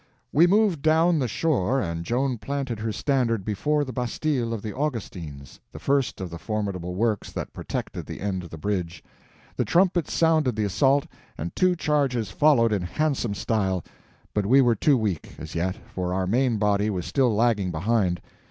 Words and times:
We 0.31 0.47
moved 0.47 0.81
down 0.81 1.19
the 1.19 1.27
shore 1.27 1.79
and 1.79 2.03
Joan 2.03 2.39
planted 2.39 2.79
her 2.79 2.91
standard 2.91 3.45
before 3.45 3.85
the 3.85 3.93
bastille 3.93 4.51
of 4.51 4.63
the 4.63 4.75
Augustins, 4.75 5.59
the 5.71 5.77
first 5.77 6.19
of 6.19 6.31
the 6.31 6.39
formidable 6.39 6.95
works 6.95 7.31
that 7.31 7.53
protected 7.53 8.07
the 8.07 8.19
end 8.19 8.43
of 8.43 8.49
the 8.49 8.57
bridge. 8.57 9.03
The 9.57 9.63
trumpets 9.63 10.11
sounded 10.11 10.55
the 10.55 10.63
assault, 10.65 11.05
and 11.37 11.55
two 11.55 11.75
charges 11.75 12.31
followed 12.31 12.73
in 12.73 12.81
handsome 12.81 13.35
style; 13.35 13.83
but 14.33 14.47
we 14.47 14.59
were 14.59 14.73
too 14.73 14.97
weak, 14.97 15.35
as 15.37 15.53
yet, 15.53 15.75
for 15.93 16.15
our 16.15 16.25
main 16.25 16.57
body 16.57 16.89
was 16.89 17.05
still 17.05 17.31
lagging 17.35 17.69
behind. 17.69 18.21